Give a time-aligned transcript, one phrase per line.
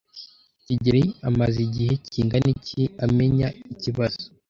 [0.65, 4.23] kigeli amaze igihe kingana iki amenya ikibazo?